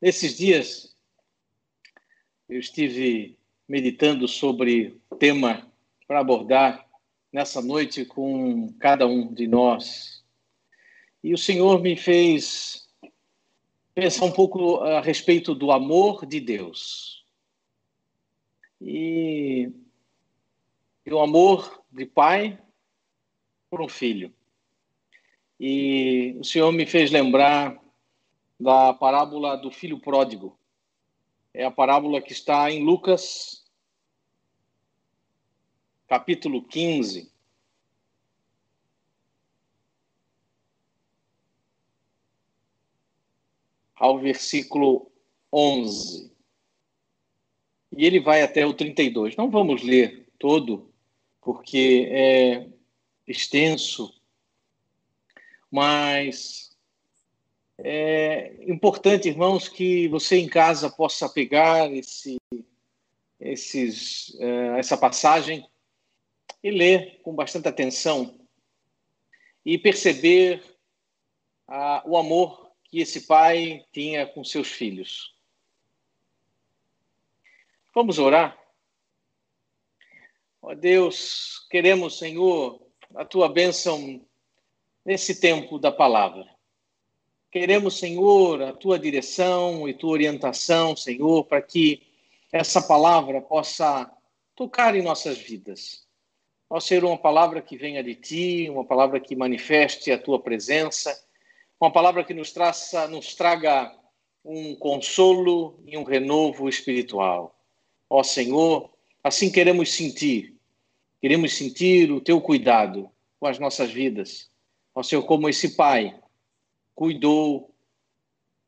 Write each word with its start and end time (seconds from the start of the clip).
Nesses 0.00 0.38
dias, 0.38 0.96
eu 2.48 2.58
estive 2.58 3.38
meditando 3.68 4.26
sobre 4.26 4.98
o 5.10 5.16
tema 5.16 5.70
para 6.08 6.20
abordar 6.20 6.88
nessa 7.30 7.60
noite 7.60 8.06
com 8.06 8.72
cada 8.78 9.06
um 9.06 9.30
de 9.30 9.46
nós. 9.46 10.24
E 11.22 11.34
o 11.34 11.38
Senhor 11.38 11.82
me 11.82 11.96
fez 11.96 12.88
pensar 13.94 14.24
um 14.24 14.32
pouco 14.32 14.76
a 14.78 15.02
respeito 15.02 15.54
do 15.54 15.70
amor 15.70 16.24
de 16.24 16.40
Deus. 16.40 17.22
E, 18.80 19.70
e 21.04 21.12
o 21.12 21.20
amor 21.20 21.84
de 21.92 22.06
pai 22.06 22.58
por 23.68 23.82
um 23.82 23.88
filho. 23.88 24.32
E 25.60 26.34
o 26.40 26.44
Senhor 26.44 26.72
me 26.72 26.86
fez 26.86 27.10
lembrar 27.10 27.78
da 28.60 28.92
parábola 28.92 29.56
do 29.56 29.70
filho 29.70 29.98
pródigo. 29.98 30.58
É 31.54 31.64
a 31.64 31.70
parábola 31.70 32.20
que 32.20 32.32
está 32.32 32.70
em 32.70 32.84
Lucas, 32.84 33.64
capítulo 36.06 36.62
15. 36.62 37.32
Ao 43.96 44.18
versículo 44.18 45.10
11. 45.50 46.30
E 47.96 48.04
ele 48.04 48.20
vai 48.20 48.42
até 48.42 48.66
o 48.66 48.74
32. 48.74 49.36
Não 49.36 49.50
vamos 49.50 49.82
ler 49.82 50.28
todo, 50.38 50.92
porque 51.40 52.08
é 52.10 52.68
extenso, 53.26 54.14
mas 55.70 56.69
é 57.82 58.70
importante, 58.70 59.28
irmãos, 59.28 59.68
que 59.68 60.08
você 60.08 60.36
em 60.36 60.48
casa 60.48 60.90
possa 60.90 61.28
pegar 61.28 61.90
esse, 61.92 62.36
esses, 63.38 64.30
uh, 64.34 64.76
essa 64.76 64.96
passagem 64.96 65.66
e 66.62 66.70
ler 66.70 67.20
com 67.22 67.34
bastante 67.34 67.68
atenção 67.68 68.38
e 69.64 69.78
perceber 69.78 70.62
uh, 71.68 72.08
o 72.08 72.16
amor 72.16 72.70
que 72.84 73.00
esse 73.00 73.26
pai 73.26 73.84
tinha 73.92 74.26
com 74.26 74.44
seus 74.44 74.68
filhos. 74.68 75.34
Vamos 77.94 78.18
orar? 78.18 78.58
Ó 80.62 80.74
Deus, 80.74 81.66
queremos, 81.70 82.18
Senhor, 82.18 82.80
a 83.14 83.24
tua 83.24 83.48
bênção 83.48 84.24
nesse 85.04 85.40
tempo 85.40 85.78
da 85.78 85.90
palavra. 85.90 86.59
Queremos, 87.50 87.98
Senhor, 87.98 88.62
a 88.62 88.72
tua 88.72 88.96
direção 88.96 89.88
e 89.88 89.92
tua 89.92 90.10
orientação, 90.10 90.94
Senhor, 90.94 91.44
para 91.44 91.60
que 91.60 92.00
essa 92.52 92.80
palavra 92.80 93.40
possa 93.40 94.08
tocar 94.54 94.94
em 94.94 95.02
nossas 95.02 95.36
vidas. 95.36 96.06
Possa 96.68 96.86
ser 96.86 97.04
uma 97.04 97.18
palavra 97.18 97.60
que 97.60 97.76
venha 97.76 98.04
de 98.04 98.14
ti, 98.14 98.68
uma 98.70 98.84
palavra 98.84 99.18
que 99.18 99.34
manifeste 99.34 100.12
a 100.12 100.18
tua 100.18 100.38
presença, 100.38 101.20
uma 101.80 101.90
palavra 101.90 102.22
que 102.22 102.32
nos, 102.32 102.52
traça, 102.52 103.08
nos 103.08 103.34
traga 103.34 103.92
um 104.44 104.76
consolo 104.76 105.80
e 105.84 105.96
um 105.96 106.04
renovo 106.04 106.68
espiritual. 106.68 107.58
Ó 108.08 108.22
Senhor, 108.22 108.90
assim 109.24 109.50
queremos 109.50 109.92
sentir, 109.92 110.54
queremos 111.20 111.52
sentir 111.54 112.12
o 112.12 112.20
teu 112.20 112.40
cuidado 112.40 113.10
com 113.40 113.48
as 113.48 113.58
nossas 113.58 113.90
vidas. 113.90 114.48
Ó 114.94 115.02
Senhor, 115.02 115.24
como 115.24 115.48
esse 115.48 115.74
pai 115.74 116.19
cuidou 117.00 117.74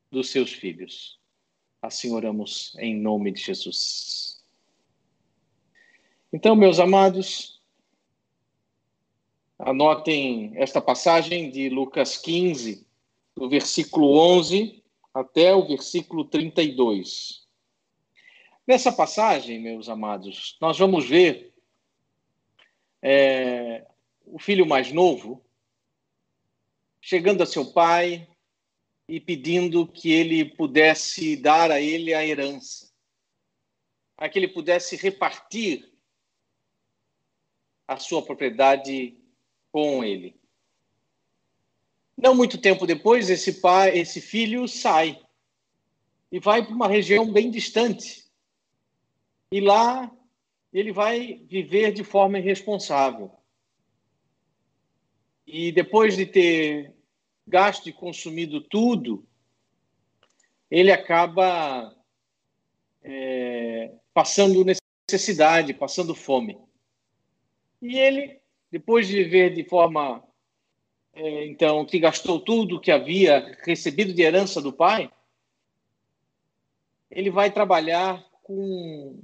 dos 0.09 0.31
seus 0.31 0.51
filhos. 0.51 1.19
Assim 1.79 2.11
oramos 2.11 2.75
em 2.79 2.99
nome 2.99 3.31
de 3.31 3.39
Jesus. 3.39 4.43
Então, 6.33 6.55
meus 6.55 6.79
amados, 6.79 7.61
anotem 9.59 10.51
esta 10.55 10.81
passagem 10.81 11.51
de 11.51 11.69
Lucas 11.69 12.17
15, 12.17 12.87
do 13.35 13.47
versículo 13.47 14.17
11 14.17 14.83
até 15.13 15.53
o 15.53 15.67
versículo 15.67 16.25
32. 16.25 17.47
Nessa 18.65 18.91
passagem, 18.91 19.61
meus 19.61 19.87
amados, 19.87 20.57
nós 20.59 20.79
vamos 20.79 21.07
ver 21.07 21.53
é, 22.99 23.85
o 24.25 24.39
filho 24.39 24.65
mais 24.65 24.91
novo 24.91 25.45
chegando 27.05 27.43
a 27.43 27.45
seu 27.45 27.65
pai 27.65 28.25
e 29.09 29.19
pedindo 29.19 29.85
que 29.85 30.09
ele 30.09 30.45
pudesse 30.45 31.35
dar 31.35 31.69
a 31.69 31.81
ele 31.81 32.13
a 32.13 32.25
herança, 32.25 32.93
para 34.15 34.29
que 34.29 34.39
ele 34.39 34.47
pudesse 34.47 34.95
repartir 34.95 35.91
a 37.85 37.97
sua 37.97 38.23
propriedade 38.23 39.17
com 39.69 40.01
ele. 40.01 40.39
Não 42.17 42.33
muito 42.33 42.57
tempo 42.57 42.87
depois, 42.87 43.29
esse 43.29 43.59
pai, 43.59 43.97
esse 43.97 44.21
filho 44.21 44.65
sai 44.65 45.21
e 46.31 46.39
vai 46.39 46.65
para 46.65 46.73
uma 46.73 46.87
região 46.87 47.29
bem 47.29 47.51
distante. 47.51 48.31
E 49.51 49.59
lá 49.59 50.09
ele 50.71 50.93
vai 50.93 51.41
viver 51.49 51.91
de 51.91 52.05
forma 52.05 52.39
irresponsável. 52.39 53.29
E 55.45 55.71
depois 55.71 56.15
de 56.15 56.25
ter 56.25 56.93
gasto 57.47 57.87
e 57.89 57.93
consumido 57.93 58.61
tudo, 58.61 59.25
ele 60.71 60.91
acaba 60.91 61.95
é, 63.03 63.93
passando 64.13 64.65
necessidade, 65.09 65.73
passando 65.73 66.15
fome. 66.15 66.57
E 67.81 67.99
ele, 67.99 68.39
depois 68.71 69.07
de 69.07 69.23
viver 69.23 69.53
de 69.53 69.63
forma, 69.65 70.23
é, 71.13 71.45
então, 71.45 71.85
que 71.85 71.99
gastou 71.99 72.39
tudo 72.39 72.79
que 72.79 72.91
havia 72.91 73.57
recebido 73.63 74.13
de 74.13 74.21
herança 74.21 74.61
do 74.61 74.71
pai, 74.71 75.11
ele 77.11 77.29
vai 77.29 77.51
trabalhar 77.51 78.25
com 78.41 79.19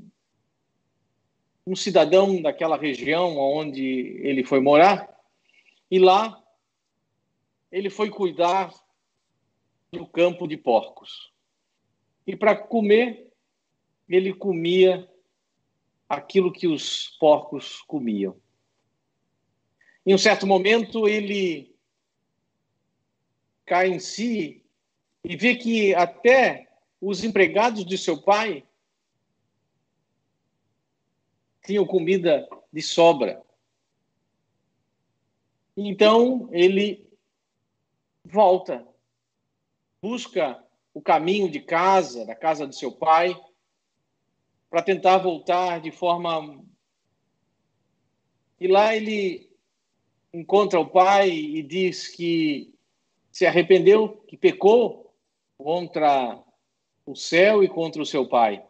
um 1.66 1.76
cidadão 1.76 2.42
daquela 2.42 2.78
região 2.78 3.38
onde 3.38 4.20
ele 4.24 4.44
foi 4.44 4.60
morar, 4.60 5.19
e 5.90 6.00
lá 6.00 6.44
ele 7.72 7.90
foi 7.90 8.10
cuidar 8.10 8.74
do 9.92 10.06
campo 10.06 10.48
de 10.48 10.58
porcos. 10.58 11.32
E 12.26 12.36
para 12.36 12.56
comer, 12.56 13.32
ele 14.08 14.34
comia 14.34 15.10
aquilo 16.08 16.52
que 16.52 16.68
os 16.68 17.10
porcos 17.20 17.82
comiam. 17.82 18.40
Em 20.06 20.14
um 20.14 20.18
certo 20.18 20.48
momento, 20.48 21.08
ele 21.08 21.76
cai 23.66 23.90
em 23.90 24.00
si 24.00 24.64
e 25.24 25.36
vê 25.36 25.56
que 25.56 25.94
até 25.94 26.72
os 27.00 27.24
empregados 27.24 27.86
de 27.86 27.98
seu 27.98 28.22
pai 28.22 28.66
tinham 31.64 31.86
comida 31.86 32.48
de 32.74 32.82
sobra. 32.82 33.44
Então 35.82 36.50
ele 36.52 37.10
volta, 38.26 38.86
busca 40.02 40.62
o 40.94 41.02
caminho 41.02 41.50
de 41.50 41.62
casa, 41.62 42.26
da 42.26 42.36
casa 42.36 42.68
do 42.68 42.76
seu 42.76 42.92
pai, 42.92 43.34
para 44.70 44.82
tentar 44.82 45.20
voltar 45.20 45.80
de 45.80 45.90
forma. 45.90 46.62
E 48.60 48.68
lá 48.68 48.94
ele 48.94 49.50
encontra 50.34 50.78
o 50.78 50.90
pai 50.90 51.30
e 51.30 51.64
diz 51.64 52.10
que 52.10 52.74
se 53.32 53.46
arrependeu, 53.46 54.18
que 54.28 54.36
pecou 54.36 55.16
contra 55.58 56.44
o 57.06 57.16
céu 57.16 57.64
e 57.64 57.70
contra 57.70 58.02
o 58.02 58.06
seu 58.06 58.28
pai. 58.28 58.62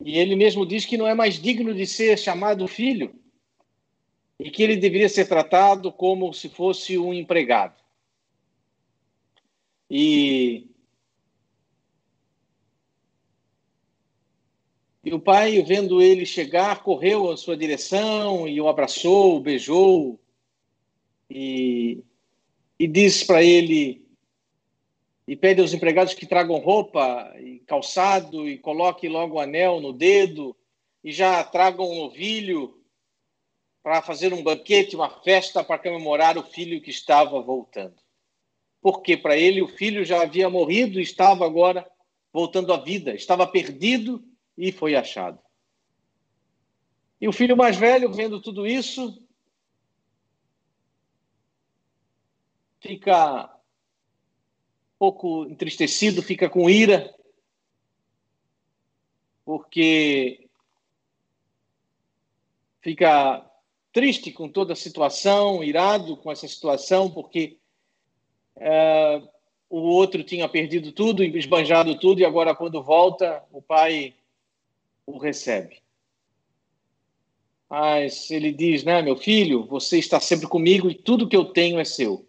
E 0.00 0.18
ele 0.18 0.34
mesmo 0.34 0.66
diz 0.66 0.84
que 0.84 0.96
não 0.96 1.06
é 1.06 1.14
mais 1.14 1.40
digno 1.40 1.72
de 1.72 1.86
ser 1.86 2.18
chamado 2.18 2.66
filho 2.66 3.19
e 4.40 4.50
que 4.50 4.62
ele 4.62 4.76
deveria 4.76 5.08
ser 5.08 5.28
tratado 5.28 5.92
como 5.92 6.32
se 6.32 6.48
fosse 6.48 6.96
um 6.96 7.12
empregado. 7.12 7.78
E, 9.88 10.66
e 15.04 15.12
o 15.12 15.20
pai, 15.20 15.60
vendo 15.62 16.00
ele 16.00 16.24
chegar, 16.24 16.82
correu 16.82 17.30
à 17.30 17.36
sua 17.36 17.56
direção 17.56 18.48
e 18.48 18.58
o 18.60 18.68
abraçou, 18.68 19.36
o 19.36 19.40
beijou 19.40 20.18
e, 21.28 22.02
e 22.78 22.86
disse 22.86 23.26
para 23.26 23.42
ele 23.42 24.08
e 25.28 25.36
pede 25.36 25.60
aos 25.60 25.74
empregados 25.74 26.14
que 26.14 26.26
tragam 26.26 26.58
roupa 26.58 27.30
e 27.38 27.58
calçado 27.60 28.48
e 28.48 28.56
coloque 28.56 29.06
logo 29.06 29.36
o 29.36 29.40
anel 29.40 29.80
no 29.80 29.92
dedo 29.92 30.56
e 31.04 31.12
já 31.12 31.44
tragam 31.44 31.90
um 31.90 31.96
novilho 31.96 32.79
para 33.82 34.02
fazer 34.02 34.32
um 34.32 34.42
banquete, 34.42 34.96
uma 34.96 35.08
festa 35.22 35.64
para 35.64 35.78
comemorar 35.78 36.36
o 36.36 36.42
filho 36.42 36.80
que 36.80 36.90
estava 36.90 37.40
voltando. 37.40 37.98
porque 38.80 39.16
para 39.16 39.36
ele 39.36 39.60
o 39.60 39.68
filho 39.68 40.04
já 40.04 40.22
havia 40.22 40.48
morrido 40.48 40.98
e 40.98 41.02
estava 41.02 41.44
agora 41.44 41.88
voltando 42.32 42.72
à 42.72 42.78
vida, 42.78 43.14
estava 43.14 43.46
perdido 43.46 44.24
e 44.56 44.72
foi 44.72 44.94
achado. 44.94 45.38
E 47.20 47.28
o 47.28 47.32
filho 47.32 47.56
mais 47.56 47.76
velho, 47.76 48.10
vendo 48.10 48.40
tudo 48.40 48.66
isso, 48.66 49.22
fica 52.80 53.44
um 53.44 54.98
pouco 54.98 55.44
entristecido, 55.44 56.22
fica 56.22 56.48
com 56.48 56.70
ira, 56.70 57.14
porque 59.44 60.48
fica 62.80 63.49
triste 63.92 64.30
com 64.32 64.48
toda 64.48 64.72
a 64.72 64.76
situação, 64.76 65.62
irado 65.62 66.16
com 66.16 66.30
essa 66.30 66.46
situação, 66.46 67.10
porque 67.10 67.58
é, 68.56 69.22
o 69.68 69.78
outro 69.78 70.22
tinha 70.24 70.48
perdido 70.48 70.92
tudo, 70.92 71.22
esbanjado 71.24 71.98
tudo, 71.98 72.20
e 72.20 72.24
agora, 72.24 72.54
quando 72.54 72.82
volta, 72.82 73.42
o 73.52 73.62
pai 73.62 74.14
o 75.06 75.18
recebe. 75.18 75.80
Mas 77.68 78.30
ele 78.30 78.52
diz, 78.52 78.82
né, 78.82 79.00
meu 79.00 79.16
filho, 79.16 79.64
você 79.64 79.98
está 79.98 80.18
sempre 80.18 80.48
comigo 80.48 80.90
e 80.90 80.94
tudo 80.94 81.28
que 81.28 81.36
eu 81.36 81.44
tenho 81.44 81.78
é 81.78 81.84
seu. 81.84 82.26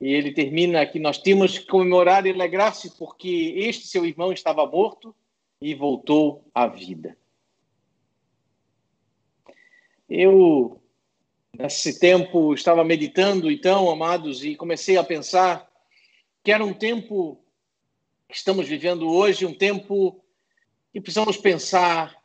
E 0.00 0.12
ele 0.12 0.32
termina 0.32 0.84
que 0.86 0.98
nós 0.98 1.18
temos 1.18 1.58
que 1.58 1.66
comemorar 1.66 2.26
e 2.26 2.30
alegrar-se 2.30 2.96
porque 2.96 3.54
este 3.56 3.86
seu 3.86 4.04
irmão 4.04 4.32
estava 4.32 4.66
morto 4.66 5.14
e 5.60 5.74
voltou 5.74 6.44
à 6.54 6.66
vida. 6.66 7.16
Eu, 10.08 10.82
nesse 11.52 11.98
tempo, 11.98 12.52
estava 12.54 12.84
meditando, 12.84 13.50
então, 13.50 13.90
amados, 13.90 14.44
e 14.44 14.54
comecei 14.54 14.96
a 14.96 15.04
pensar 15.04 15.70
que 16.42 16.52
era 16.52 16.64
um 16.64 16.74
tempo 16.74 17.42
que 18.28 18.36
estamos 18.36 18.68
vivendo 18.68 19.08
hoje, 19.08 19.46
um 19.46 19.54
tempo 19.54 20.22
que 20.92 21.00
precisamos 21.00 21.36
pensar 21.36 22.22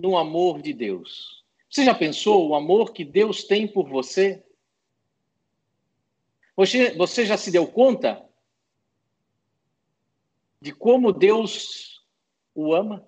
no 0.00 0.16
amor 0.16 0.62
de 0.62 0.72
Deus. 0.72 1.44
Você 1.68 1.84
já 1.84 1.94
pensou 1.94 2.48
o 2.48 2.54
amor 2.54 2.92
que 2.92 3.04
Deus 3.04 3.44
tem 3.44 3.66
por 3.66 3.88
você? 3.88 4.44
Você, 6.56 6.94
você 6.94 7.26
já 7.26 7.36
se 7.36 7.50
deu 7.50 7.66
conta 7.66 8.24
de 10.60 10.72
como 10.72 11.12
Deus 11.12 12.02
o 12.54 12.74
ama? 12.74 13.06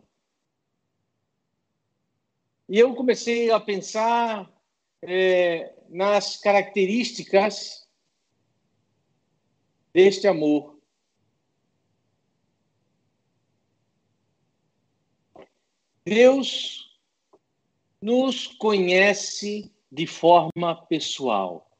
E 2.68 2.78
eu 2.78 2.94
comecei 2.94 3.50
a 3.50 3.58
pensar 3.58 4.52
é, 5.00 5.74
nas 5.88 6.36
características 6.36 7.88
deste 9.92 10.26
amor. 10.26 10.78
Deus 16.04 16.98
nos 18.00 18.46
conhece 18.46 19.72
de 19.90 20.06
forma 20.06 20.74
pessoal. 20.86 21.70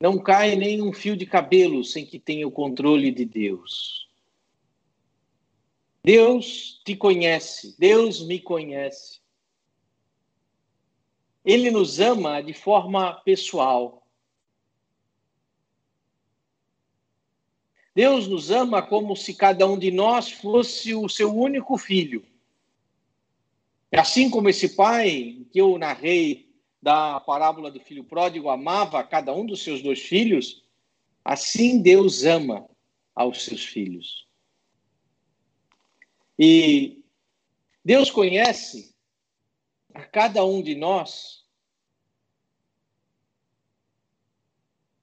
Não 0.00 0.18
cai 0.18 0.54
nem 0.54 0.80
um 0.80 0.92
fio 0.92 1.16
de 1.16 1.26
cabelo 1.26 1.84
sem 1.84 2.06
que 2.06 2.18
tenha 2.18 2.46
o 2.46 2.52
controle 2.52 3.10
de 3.10 3.24
Deus. 3.24 4.07
Deus 6.08 6.80
te 6.86 6.96
conhece, 6.96 7.78
Deus 7.78 8.26
me 8.26 8.40
conhece. 8.40 9.20
Ele 11.44 11.70
nos 11.70 12.00
ama 12.00 12.40
de 12.40 12.54
forma 12.54 13.12
pessoal. 13.12 14.08
Deus 17.94 18.26
nos 18.26 18.50
ama 18.50 18.80
como 18.80 19.14
se 19.14 19.34
cada 19.34 19.66
um 19.66 19.78
de 19.78 19.90
nós 19.90 20.32
fosse 20.32 20.94
o 20.94 21.10
seu 21.10 21.30
único 21.30 21.76
filho. 21.76 22.24
Assim 23.92 24.30
como 24.30 24.48
esse 24.48 24.74
pai 24.74 25.44
que 25.52 25.60
eu 25.60 25.76
narrei 25.76 26.50
da 26.80 27.20
parábola 27.20 27.70
do 27.70 27.80
filho 27.80 28.02
pródigo 28.02 28.48
amava 28.48 29.04
cada 29.04 29.34
um 29.34 29.44
dos 29.44 29.62
seus 29.62 29.82
dois 29.82 30.00
filhos, 30.00 30.64
assim 31.22 31.82
Deus 31.82 32.24
ama 32.24 32.66
aos 33.14 33.44
seus 33.44 33.62
filhos. 33.62 34.27
E 36.38 37.02
Deus 37.84 38.10
conhece 38.10 38.94
a 39.92 40.04
cada 40.04 40.44
um 40.44 40.62
de 40.62 40.74
nós 40.74 41.44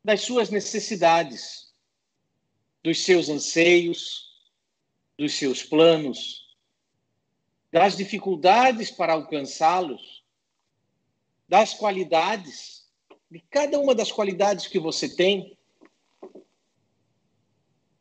das 0.04 0.22
suas 0.22 0.50
necessidades 0.50 1.74
dos 2.84 3.04
seus 3.04 3.28
anseios, 3.28 4.32
dos 5.18 5.34
seus 5.34 5.64
planos, 5.64 6.56
das 7.72 7.98
dificuldades 7.98 8.92
para 8.92 9.14
alcançá-los, 9.14 10.24
das 11.50 11.74
qualidades, 11.74 12.88
de 13.32 13.40
cada 13.50 13.80
uma 13.80 13.96
das 13.96 14.12
qualidades 14.12 14.68
que 14.68 14.80
você 14.80 15.14
tem. 15.16 15.58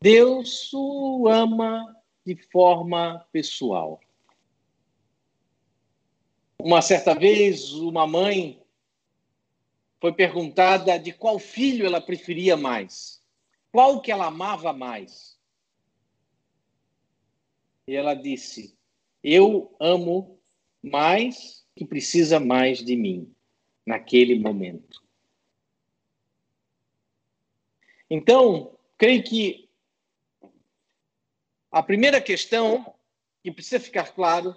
Deus 0.00 0.70
o 0.74 1.26
ama 1.26 1.96
de 2.24 2.36
forma 2.50 3.26
pessoal. 3.32 4.00
Uma 6.58 6.80
certa 6.80 7.14
vez, 7.14 7.72
uma 7.72 8.06
mãe 8.06 8.62
foi 10.00 10.12
perguntada 10.12 10.98
de 10.98 11.12
qual 11.12 11.38
filho 11.38 11.86
ela 11.86 12.00
preferia 12.00 12.56
mais 12.56 13.22
qual 13.74 14.00
que 14.00 14.12
ela 14.12 14.26
amava 14.26 14.72
mais? 14.72 15.36
E 17.88 17.96
ela 17.96 18.14
disse: 18.14 18.78
Eu 19.20 19.74
amo 19.80 20.38
mais 20.80 21.66
que 21.74 21.84
precisa 21.84 22.38
mais 22.38 22.78
de 22.78 22.94
mim 22.94 23.34
naquele 23.84 24.38
momento. 24.38 25.02
Então, 28.08 28.78
creio 28.96 29.24
que 29.24 29.63
a 31.74 31.82
primeira 31.82 32.20
questão 32.20 32.94
que 33.42 33.50
precisa 33.50 33.80
ficar 33.80 34.14
claro: 34.14 34.54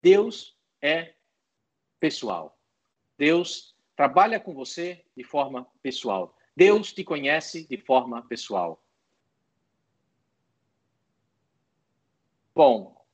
Deus 0.00 0.56
é 0.80 1.14
pessoal. 2.00 2.58
Deus 3.18 3.76
trabalha 3.94 4.40
com 4.40 4.54
você 4.54 5.04
de 5.14 5.22
forma 5.22 5.66
pessoal. 5.82 6.34
Deus 6.56 6.94
te 6.94 7.04
conhece 7.04 7.66
de 7.68 7.76
forma 7.76 8.22
pessoal. 8.22 8.82
Bom, 12.54 13.04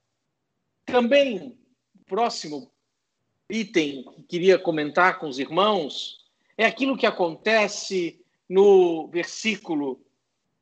também 0.85 1.59
próximo 2.07 2.71
item 3.50 4.05
que 4.05 4.23
queria 4.23 4.57
comentar 4.57 5.19
com 5.19 5.29
os 5.29 5.41
irmãos 5.41 6.31
é 6.57 6.65
aquilo 6.65 6.97
que 6.97 7.07
acontece 7.07 8.25
no 8.49 9.09
versículo 9.09 10.00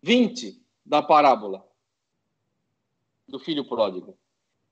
20 0.03 0.63
da 0.85 1.03
parábola 1.03 1.67
do 3.29 3.39
filho 3.39 3.65
pródigo. 3.65 4.19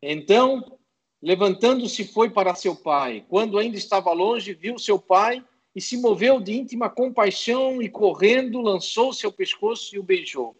Então, 0.03 0.79
Levantando-se, 1.21 2.05
foi 2.05 2.31
para 2.31 2.55
seu 2.55 2.77
pai. 2.77 3.25
Quando 3.29 3.59
ainda 3.59 3.77
estava 3.77 4.13
longe, 4.13 4.55
viu 4.55 4.79
seu 4.79 4.99
pai 4.99 5.45
e 5.75 5.81
se 5.81 5.97
moveu 5.97 6.41
de 6.41 6.57
íntima 6.57 6.89
compaixão 6.89 7.83
e, 7.83 7.89
correndo, 7.89 8.61
lançou 8.61 9.13
seu 9.13 9.33
pescoço 9.33 9.95
e 9.95 9.99
o 9.99 10.03
beijou. 10.03 10.57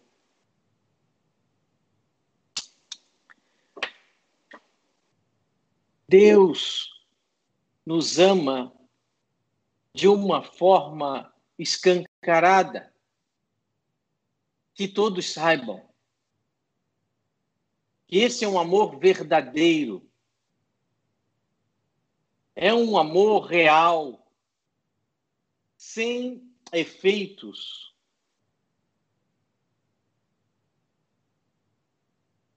Deus 6.07 6.89
nos 7.85 8.19
ama 8.19 8.73
de 9.93 10.07
uma 10.07 10.43
forma 10.43 11.33
escancarada, 11.57 12.91
que 14.79 14.87
todos 14.87 15.33
saibam 15.33 15.85
que 18.07 18.19
esse 18.19 18.45
é 18.45 18.47
um 18.47 18.57
amor 18.57 18.97
verdadeiro, 18.97 20.09
é 22.55 22.73
um 22.73 22.97
amor 22.97 23.41
real, 23.41 24.25
sem 25.75 26.49
efeitos. 26.71 27.93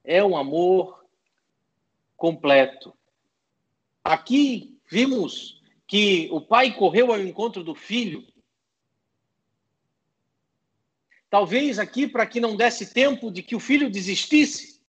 É 0.04 0.22
um 0.22 0.36
amor 0.36 1.04
completo. 2.16 2.96
Aqui 4.04 4.80
vimos 4.86 5.60
que 5.88 6.28
o 6.30 6.40
pai 6.40 6.72
correu 6.72 7.10
ao 7.10 7.18
encontro 7.18 7.64
do 7.64 7.74
filho. 7.74 8.31
Talvez 11.32 11.78
aqui 11.78 12.06
para 12.06 12.26
que 12.26 12.38
não 12.38 12.54
desse 12.54 12.92
tempo 12.92 13.30
de 13.30 13.42
que 13.42 13.56
o 13.56 13.60
filho 13.60 13.88
desistisse, 13.88 14.82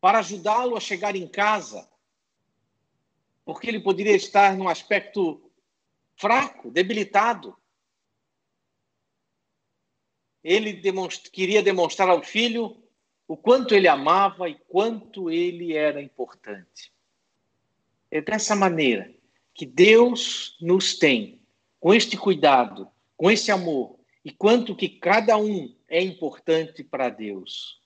para 0.00 0.20
ajudá-lo 0.20 0.78
a 0.78 0.80
chegar 0.80 1.14
em 1.14 1.28
casa 1.28 1.86
porque 3.44 3.68
ele 3.68 3.78
poderia 3.78 4.16
estar 4.16 4.56
num 4.56 4.66
aspecto 4.66 5.52
fraco, 6.16 6.70
debilitado. 6.70 7.54
Ele 10.42 10.72
demonstra, 10.72 11.30
queria 11.30 11.62
demonstrar 11.62 12.08
ao 12.08 12.22
filho 12.22 12.82
o 13.28 13.36
quanto 13.36 13.74
ele 13.74 13.86
amava 13.86 14.48
e 14.48 14.54
quanto 14.54 15.30
ele 15.30 15.74
era 15.74 16.00
importante. 16.00 16.90
É 18.10 18.22
dessa 18.22 18.56
maneira 18.56 19.14
que 19.52 19.66
Deus 19.66 20.56
nos 20.62 20.98
tem, 20.98 21.42
com 21.78 21.92
este 21.92 22.16
cuidado, 22.16 22.90
com 23.16 23.30
esse 23.30 23.50
amor, 23.50 23.96
e 24.24 24.30
quanto 24.30 24.74
que 24.74 24.88
cada 24.88 25.36
um 25.36 25.74
é 25.88 26.02
importante 26.02 26.82
para 26.82 27.08
Deus. 27.08 27.80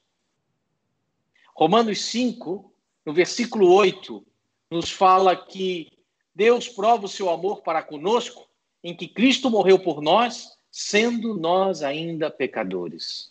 Romanos 1.54 2.00
5, 2.02 2.72
no 3.04 3.12
versículo 3.12 3.72
8, 3.72 4.26
nos 4.70 4.90
fala 4.90 5.36
que 5.36 5.92
Deus 6.34 6.68
prova 6.68 7.06
o 7.06 7.08
seu 7.08 7.28
amor 7.28 7.62
para 7.62 7.82
conosco 7.82 8.48
em 8.82 8.96
que 8.96 9.06
Cristo 9.06 9.50
morreu 9.50 9.78
por 9.78 10.00
nós, 10.00 10.56
sendo 10.70 11.34
nós 11.34 11.82
ainda 11.82 12.30
pecadores. 12.30 13.30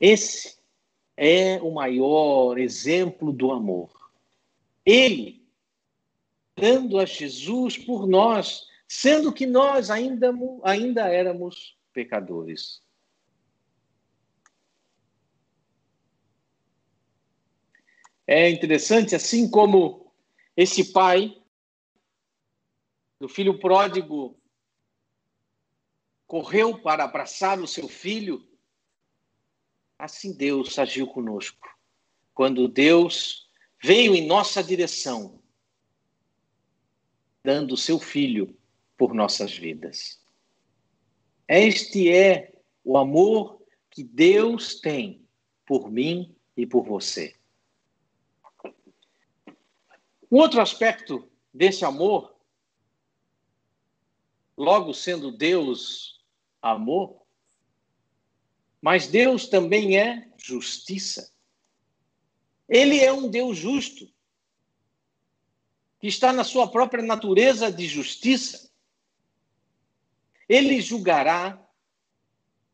Esse 0.00 0.56
é 1.16 1.60
o 1.60 1.72
maior 1.72 2.58
exemplo 2.58 3.32
do 3.32 3.50
amor. 3.50 3.90
Ele 4.84 5.42
dando 6.54 6.98
a 6.98 7.04
Jesus 7.04 7.76
por 7.76 8.06
nós, 8.06 8.66
sendo 8.88 9.32
que 9.32 9.46
nós 9.46 9.90
ainda, 9.90 10.32
ainda 10.62 11.08
éramos 11.08 11.76
pecadores. 11.92 12.82
É 18.26 18.50
interessante, 18.50 19.14
assim 19.14 19.48
como 19.48 20.12
esse 20.56 20.92
pai 20.92 21.40
do 23.20 23.28
filho 23.28 23.58
pródigo 23.58 24.38
correu 26.26 26.80
para 26.82 27.04
abraçar 27.04 27.60
o 27.60 27.66
seu 27.68 27.88
filho, 27.88 28.46
assim 29.98 30.36
Deus 30.36 30.78
agiu 30.78 31.06
conosco. 31.06 31.68
Quando 32.34 32.68
Deus 32.68 33.48
veio 33.80 34.14
em 34.14 34.26
nossa 34.26 34.62
direção, 34.62 35.40
dando 37.44 37.74
o 37.74 37.76
seu 37.76 38.00
filho 38.00 38.58
por 38.96 39.14
nossas 39.14 39.56
vidas. 39.56 40.20
Este 41.48 42.10
é 42.10 42.54
o 42.82 42.96
amor 42.96 43.62
que 43.90 44.02
Deus 44.02 44.80
tem 44.80 45.26
por 45.64 45.90
mim 45.90 46.34
e 46.56 46.66
por 46.66 46.84
você. 46.84 47.36
Um 50.30 50.38
outro 50.38 50.60
aspecto 50.60 51.30
desse 51.52 51.84
amor, 51.84 52.34
logo 54.56 54.92
sendo 54.92 55.30
Deus 55.30 56.24
amor, 56.60 57.22
mas 58.80 59.06
Deus 59.06 59.48
também 59.48 59.98
é 59.98 60.30
justiça. 60.36 61.32
Ele 62.68 63.00
é 63.00 63.12
um 63.12 63.28
Deus 63.28 63.56
justo, 63.56 64.12
que 66.00 66.08
está 66.08 66.32
na 66.32 66.44
sua 66.44 66.70
própria 66.70 67.02
natureza 67.02 67.70
de 67.70 67.86
justiça. 67.86 68.70
Ele 70.48 70.80
julgará 70.80 71.60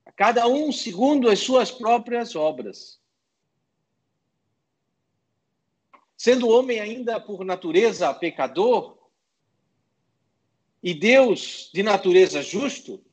a 0.04 0.12
cada 0.12 0.46
um 0.46 0.70
segundo 0.70 1.28
as 1.28 1.38
suas 1.38 1.70
próprias 1.70 2.36
obras. 2.36 3.00
Sendo 6.16 6.48
homem 6.48 6.78
ainda 6.80 7.20
por 7.20 7.44
natureza 7.44 8.12
pecador, 8.14 8.96
e 10.82 10.94
Deus 10.94 11.70
de 11.72 11.82
natureza 11.82 12.42
justo, 12.42 13.04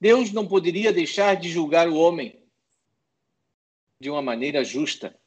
Deus 0.00 0.30
não 0.30 0.46
poderia 0.46 0.92
deixar 0.92 1.36
de 1.36 1.50
julgar 1.50 1.88
o 1.88 1.96
homem 1.96 2.42
de 3.98 4.10
uma 4.10 4.22
maneira 4.22 4.62
justa. 4.62 5.18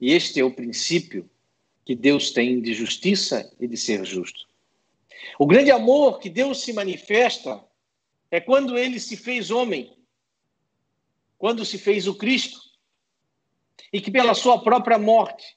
E 0.00 0.12
este 0.12 0.40
é 0.40 0.44
o 0.44 0.54
princípio 0.54 1.28
que 1.84 1.94
Deus 1.94 2.30
tem 2.30 2.60
de 2.60 2.74
justiça 2.74 3.54
e 3.58 3.66
de 3.66 3.76
ser 3.76 4.04
justo. 4.04 4.47
O 5.38 5.46
grande 5.46 5.70
amor 5.70 6.18
que 6.18 6.28
Deus 6.28 6.60
se 6.62 6.72
manifesta 6.72 7.64
é 8.30 8.40
quando 8.40 8.76
ele 8.76 9.00
se 9.00 9.16
fez 9.16 9.50
homem, 9.50 9.96
quando 11.38 11.64
se 11.64 11.78
fez 11.78 12.06
o 12.06 12.14
Cristo 12.14 12.60
e 13.92 14.00
que 14.00 14.10
pela 14.10 14.34
sua 14.34 14.62
própria 14.62 14.98
morte, 14.98 15.56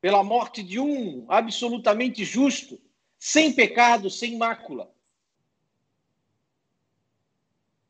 pela 0.00 0.22
morte 0.22 0.62
de 0.62 0.78
um 0.78 1.26
absolutamente 1.28 2.24
justo, 2.24 2.80
sem 3.18 3.52
pecado, 3.52 4.10
sem 4.10 4.36
mácula, 4.36 4.92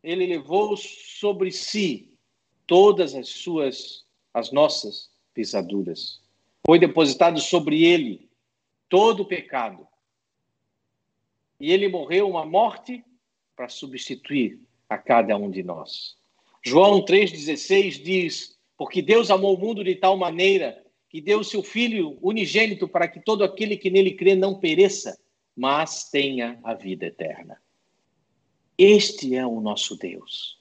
ele 0.02 0.26
levou 0.26 0.76
sobre 0.76 1.52
si 1.52 2.12
todas 2.66 3.14
as 3.14 3.28
suas, 3.28 4.06
as 4.32 4.50
nossas 4.50 5.10
pisaduras. 5.34 6.22
Foi 6.64 6.78
depositado 6.78 7.40
sobre 7.40 7.84
ele 7.84 8.29
todo 8.90 9.22
o 9.22 9.26
pecado. 9.26 9.88
E 11.58 11.72
ele 11.72 11.88
morreu 11.88 12.28
uma 12.28 12.44
morte 12.44 13.02
para 13.56 13.68
substituir 13.68 14.60
a 14.88 14.98
cada 14.98 15.36
um 15.36 15.50
de 15.50 15.62
nós. 15.62 16.16
João 16.62 17.02
3,16 17.02 18.02
diz: 18.02 18.58
Porque 18.76 19.00
Deus 19.00 19.30
amou 19.30 19.56
o 19.56 19.58
mundo 19.58 19.82
de 19.82 19.94
tal 19.94 20.16
maneira 20.16 20.84
que 21.08 21.20
deu 21.20 21.42
seu 21.42 21.62
Filho 21.62 22.18
unigênito 22.20 22.86
para 22.86 23.08
que 23.08 23.20
todo 23.20 23.42
aquele 23.42 23.76
que 23.76 23.90
nele 23.90 24.12
crê 24.12 24.34
não 24.34 24.58
pereça, 24.58 25.18
mas 25.56 26.10
tenha 26.10 26.58
a 26.62 26.74
vida 26.74 27.06
eterna. 27.06 27.60
Este 28.76 29.34
é 29.34 29.46
o 29.46 29.60
nosso 29.60 29.96
Deus. 29.96 30.58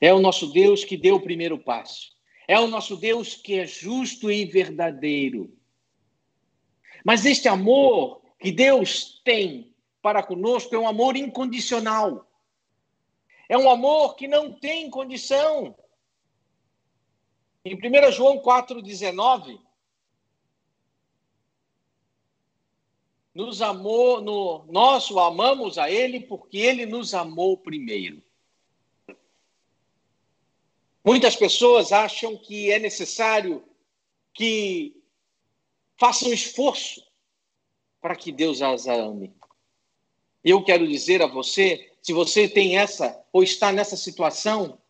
É 0.00 0.12
o 0.12 0.20
nosso 0.20 0.52
Deus 0.52 0.84
que 0.84 0.96
deu 0.96 1.16
o 1.16 1.20
primeiro 1.20 1.58
passo. 1.58 2.12
É 2.46 2.58
o 2.58 2.66
nosso 2.66 2.96
Deus 2.96 3.34
que 3.34 3.54
é 3.54 3.66
justo 3.66 4.30
e 4.30 4.44
verdadeiro. 4.44 5.56
Mas 7.04 7.24
este 7.24 7.48
amor 7.48 8.22
que 8.38 8.52
Deus 8.52 9.20
tem 9.24 9.72
para 10.00 10.22
conosco 10.22 10.74
é 10.74 10.78
um 10.78 10.88
amor 10.88 11.16
incondicional. 11.16 12.26
É 13.48 13.56
um 13.56 13.70
amor 13.70 14.16
que 14.16 14.26
não 14.26 14.52
tem 14.52 14.90
condição. 14.90 15.76
Em 17.64 17.74
1 17.74 18.12
João 18.12 18.38
4,19, 18.42 19.60
nos 23.34 23.62
amou, 23.62 24.20
no, 24.20 24.64
nós 24.68 25.10
o 25.10 25.18
amamos 25.18 25.78
a 25.78 25.90
Ele 25.90 26.20
porque 26.20 26.58
Ele 26.58 26.86
nos 26.86 27.14
amou 27.14 27.56
primeiro. 27.56 28.22
Muitas 31.04 31.34
pessoas 31.34 31.92
acham 31.92 32.36
que 32.36 32.70
é 32.70 32.78
necessário 32.78 33.64
que 34.32 35.01
façam 36.02 36.32
esforço 36.32 37.00
para 38.00 38.16
que 38.16 38.32
Deus 38.32 38.60
as 38.60 38.88
ame. 38.88 39.32
Eu 40.42 40.64
quero 40.64 40.84
dizer 40.88 41.22
a 41.22 41.28
você 41.28 41.94
se 42.02 42.12
você 42.12 42.48
tem 42.48 42.76
essa 42.76 43.24
ou 43.32 43.40
está 43.44 43.70
nessa 43.70 43.96
situação, 43.96 44.82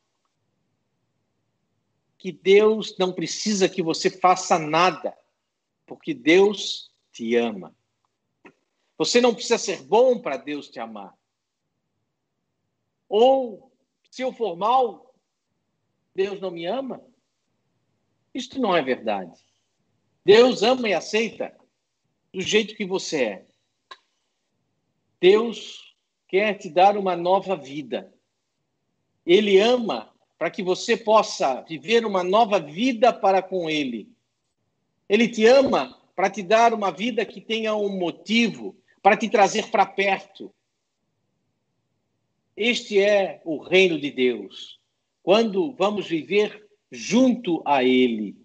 que 2.17 2.33
Deus 2.33 2.97
não 2.97 3.13
precisa 3.13 3.69
que 3.69 3.83
você 3.83 4.09
faça 4.09 4.59
nada, 4.59 5.15
porque 5.85 6.15
Deus 6.15 6.91
te 7.13 7.37
ama. 7.37 7.77
Você 8.97 9.21
não 9.21 9.35
precisa 9.35 9.59
ser 9.59 9.83
bom 9.83 10.19
para 10.19 10.39
Deus 10.39 10.71
te 10.71 10.81
amar. 10.81 11.15
Ou, 13.07 13.71
se 14.11 14.23
eu 14.23 14.33
for 14.33 14.57
mal, 14.57 15.15
Deus 16.15 16.41
não 16.41 16.51
me 16.51 16.65
ama? 16.65 17.05
Isto 18.33 18.59
não 18.59 18.75
é 18.75 18.81
verdade. 18.81 19.52
Deus 20.25 20.63
ama 20.63 20.89
e 20.89 20.95
aceita 20.95 21.55
do 22.33 22.41
jeito 22.41 22.77
que 22.77 22.85
você 22.85 23.25
é. 23.25 23.47
Deus 25.21 25.95
quer 26.29 26.55
te 26.59 26.71
dar 26.71 26.97
uma 26.97 27.17
nova 27.17 27.57
vida. 27.57 28.13
Ele 29.27 29.59
ama 29.59 30.13
para 30.39 30.51
que 30.51 30.63
você 30.63 30.97
possa 30.97 31.61
viver 31.63 32.05
uma 32.05 32.25
nova 32.25 32.59
vida 32.59 33.13
para 33.13 33.43
com 33.43 33.71
Ele. 33.71 34.11
Ele 35.09 35.29
te 35.29 35.45
ama 35.47 36.01
para 36.17 36.31
te 36.31 36.43
dar 36.43 36.75
uma 36.75 36.91
vida 36.91 37.25
que 37.25 37.41
tenha 37.41 37.75
um 37.75 37.97
motivo, 37.99 38.77
para 39.01 39.17
te 39.17 39.29
trazer 39.29 39.71
para 39.71 39.87
perto. 39.87 40.53
Este 42.57 43.01
é 43.01 43.41
o 43.45 43.59
reino 43.59 43.99
de 44.01 44.11
Deus. 44.11 44.81
Quando 45.23 45.73
vamos 45.73 46.07
viver 46.07 46.69
junto 46.91 47.63
a 47.65 47.85
Ele. 47.85 48.42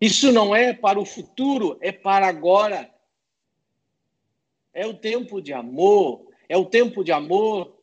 Isso 0.00 0.30
não 0.30 0.54
é 0.54 0.72
para 0.72 1.00
o 1.00 1.06
futuro, 1.06 1.78
é 1.80 1.90
para 1.90 2.26
agora. 2.26 2.92
É 4.72 4.86
o 4.86 4.92
tempo 4.92 5.40
de 5.40 5.52
amor, 5.52 6.26
é 6.48 6.56
o 6.56 6.66
tempo 6.66 7.02
de 7.02 7.12
amor 7.12 7.74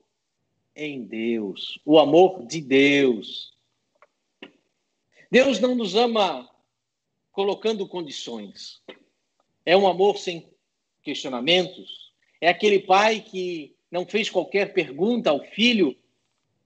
em 0.76 1.04
Deus, 1.04 1.80
o 1.84 1.98
amor 1.98 2.46
de 2.46 2.62
Deus. 2.62 3.54
Deus 5.32 5.60
não 5.60 5.74
nos 5.74 5.96
ama 5.96 6.48
colocando 7.32 7.88
condições. 7.88 8.84
É 9.66 9.76
um 9.76 9.88
amor 9.88 10.18
sem 10.18 10.48
questionamentos. 11.02 12.14
É 12.40 12.48
aquele 12.48 12.80
pai 12.80 13.22
que 13.22 13.76
não 13.90 14.06
fez 14.06 14.30
qualquer 14.30 14.74
pergunta 14.74 15.32
ao 15.32 15.44
filho, 15.44 15.98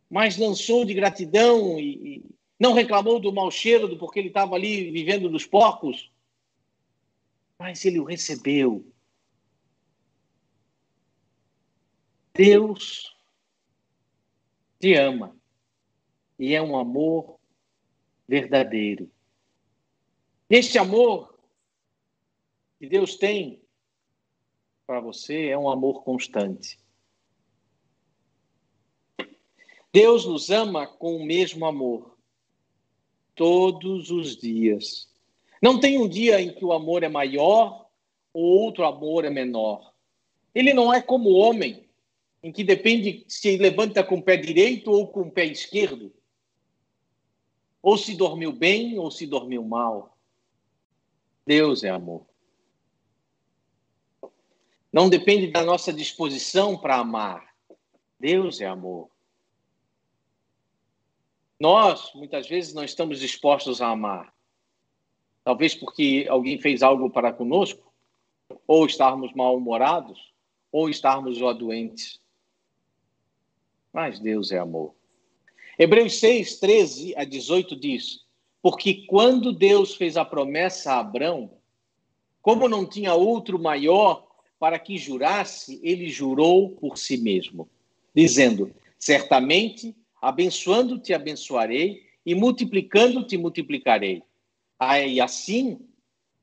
mas 0.09 0.37
lançou 0.37 0.83
de 0.83 0.93
gratidão 0.93 1.79
e, 1.79 2.23
não 2.59 2.73
reclamou 2.73 3.19
do 3.19 3.31
mau 3.31 3.51
cheiro 3.51 3.87
do 3.87 3.97
porque 3.97 4.19
ele 4.19 4.29
estava 4.29 4.55
ali 4.55 4.91
vivendo 4.91 5.29
dos 5.29 5.45
porcos, 5.45 6.11
mas 7.59 7.85
ele 7.85 7.99
o 7.99 8.03
recebeu. 8.03 8.91
Deus 12.33 13.15
te 14.79 14.93
ama 14.93 15.35
e 16.37 16.53
é 16.53 16.61
um 16.61 16.77
amor 16.77 17.39
verdadeiro. 18.27 19.11
Este 20.49 20.77
amor 20.77 21.37
que 22.79 22.87
Deus 22.87 23.15
tem 23.15 23.61
para 24.85 24.99
você 24.99 25.47
é 25.47 25.57
um 25.57 25.69
amor 25.69 26.03
constante. 26.03 26.79
Deus 29.91 30.25
nos 30.25 30.49
ama 30.49 30.85
com 30.85 31.17
o 31.17 31.25
mesmo 31.25 31.65
amor 31.65 32.16
todos 33.37 34.11
os 34.11 34.35
dias. 34.35 35.07
Não 35.61 35.79
tem 35.79 35.97
um 35.97 36.09
dia 36.09 36.41
em 36.41 36.53
que 36.53 36.65
o 36.65 36.73
amor 36.73 37.03
é 37.03 37.07
maior 37.07 37.87
ou 38.33 38.43
outro 38.43 38.83
amor 38.83 39.23
é 39.23 39.29
menor. 39.29 39.93
Ele 40.53 40.73
não 40.73 40.93
é 40.93 41.01
como 41.01 41.29
o 41.29 41.37
homem, 41.37 41.87
em 42.43 42.51
que 42.51 42.63
depende 42.63 43.23
se 43.27 43.57
levanta 43.57 44.03
com 44.03 44.15
o 44.17 44.21
pé 44.21 44.35
direito 44.35 44.91
ou 44.91 45.07
com 45.07 45.21
o 45.21 45.31
pé 45.31 45.45
esquerdo. 45.45 46.11
Ou 47.81 47.97
se 47.97 48.15
dormiu 48.15 48.51
bem 48.51 48.97
ou 48.99 49.09
se 49.09 49.25
dormiu 49.25 49.63
mal. 49.63 50.17
Deus 51.45 51.83
é 51.83 51.89
amor. 51.89 52.25
Não 54.91 55.09
depende 55.09 55.47
da 55.47 55.63
nossa 55.63 55.93
disposição 55.93 56.77
para 56.77 56.97
amar. 56.97 57.53
Deus 58.19 58.59
é 58.59 58.65
amor. 58.65 59.09
Nós, 61.59 62.11
muitas 62.13 62.47
vezes, 62.47 62.73
não 62.73 62.83
estamos 62.83 63.19
dispostos 63.19 63.81
a 63.81 63.89
amar. 63.89 64.33
Talvez 65.43 65.73
porque 65.73 66.25
alguém 66.29 66.59
fez 66.59 66.83
algo 66.83 67.09
para 67.09 67.33
conosco, 67.33 67.91
ou 68.67 68.85
estarmos 68.85 69.33
mal-humorados, 69.33 70.33
ou 70.71 70.89
estarmos 70.89 71.37
já 71.37 71.51
doentes. 71.53 72.19
Mas 73.91 74.19
Deus 74.19 74.51
é 74.51 74.59
amor. 74.59 74.93
Hebreus 75.79 76.19
6, 76.19 76.59
13 76.59 77.15
a 77.15 77.23
18 77.23 77.75
diz: 77.75 78.25
Porque 78.61 79.05
quando 79.07 79.51
Deus 79.51 79.95
fez 79.95 80.17
a 80.17 80.25
promessa 80.25 80.93
a 80.93 80.99
Abrão, 80.99 81.51
como 82.41 82.69
não 82.69 82.85
tinha 82.85 83.13
outro 83.13 83.57
maior 83.57 84.27
para 84.59 84.77
que 84.77 84.97
jurasse, 84.97 85.79
ele 85.83 86.09
jurou 86.09 86.71
por 86.71 86.97
si 86.97 87.17
mesmo, 87.17 87.69
dizendo: 88.13 88.73
Certamente 88.99 89.95
Abençoando-te, 90.21 91.13
abençoarei, 91.13 92.07
e 92.25 92.35
multiplicando-te, 92.35 93.37
multiplicarei. 93.37 94.21
Aí, 94.77 95.21
assim, 95.21 95.79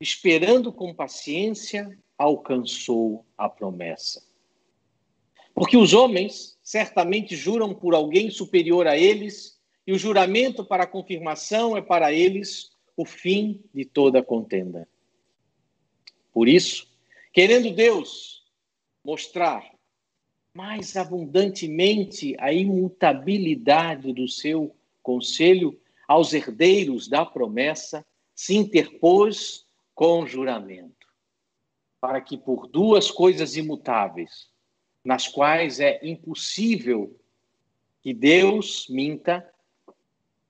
esperando 0.01 0.73
com 0.73 0.95
paciência, 0.95 1.99
alcançou 2.17 3.25
a 3.37 3.49
promessa. 3.49 4.25
Porque 5.55 5.77
os 5.77 5.93
homens 5.93 6.59
certamente 6.63 7.37
juram 7.37 7.75
por 7.75 7.95
alguém 7.95 8.31
superior 8.31 8.87
a 8.87 8.97
eles, 8.97 9.61
e 9.87 9.93
o 9.93 9.99
juramento 9.99 10.65
para 10.65 10.85
a 10.85 10.87
confirmação 10.87 11.77
é 11.77 11.83
para 11.83 12.13
eles 12.13 12.71
o 12.97 13.05
fim 13.05 13.63
de 13.75 13.85
toda 13.85 14.23
contenda. 14.23 14.89
Por 16.33 16.49
isso, 16.49 16.89
querendo 17.33 17.71
Deus 17.71 18.43
mostrar 19.05 19.74
mais 20.55 20.97
abundantemente 20.97 22.37
a 22.39 22.53
imutabilidade 22.53 24.13
do 24.13 24.29
seu 24.29 24.73
conselho 25.03 25.77
aos 26.07 26.33
herdeiros 26.33 27.09
da 27.09 27.27
promessa, 27.27 28.07
se 28.37 28.57
interpôs 28.57 29.67
com 29.95 30.25
juramento, 30.27 31.09
para 32.01 32.21
que 32.21 32.39
por 32.39 32.69
duas 32.69 33.11
coisas 33.11 33.57
imutáveis, 33.57 34.49
nas 35.05 35.27
quais 35.27 35.81
é 35.81 35.99
impossível 36.05 37.19
que 38.01 38.15
Deus 38.15 38.87
minta, 38.89 39.45